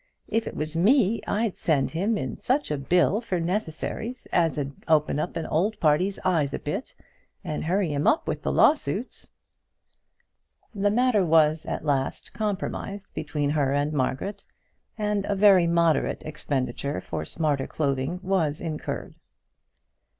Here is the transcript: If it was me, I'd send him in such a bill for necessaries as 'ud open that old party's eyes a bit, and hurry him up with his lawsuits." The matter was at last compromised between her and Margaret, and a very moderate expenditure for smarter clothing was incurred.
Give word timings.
If 0.27 0.47
it 0.47 0.55
was 0.55 0.75
me, 0.75 1.21
I'd 1.27 1.55
send 1.57 1.91
him 1.91 2.17
in 2.17 2.41
such 2.41 2.71
a 2.71 2.77
bill 2.79 3.21
for 3.21 3.39
necessaries 3.39 4.25
as 4.33 4.57
'ud 4.57 4.71
open 4.87 5.17
that 5.17 5.45
old 5.51 5.79
party's 5.79 6.17
eyes 6.25 6.55
a 6.55 6.57
bit, 6.57 6.95
and 7.43 7.63
hurry 7.65 7.93
him 7.93 8.07
up 8.07 8.27
with 8.27 8.39
his 8.43 8.47
lawsuits." 8.51 9.29
The 10.73 10.89
matter 10.89 11.23
was 11.23 11.67
at 11.67 11.85
last 11.85 12.33
compromised 12.33 13.13
between 13.13 13.51
her 13.51 13.73
and 13.73 13.93
Margaret, 13.93 14.43
and 14.97 15.23
a 15.25 15.35
very 15.35 15.67
moderate 15.67 16.23
expenditure 16.25 16.99
for 16.99 17.23
smarter 17.23 17.67
clothing 17.67 18.19
was 18.23 18.59
incurred. 18.59 19.13